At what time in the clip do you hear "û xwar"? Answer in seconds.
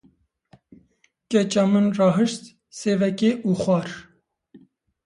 3.47-3.89